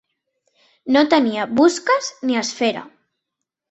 [0.95, 2.87] No tenia busques ni esfera.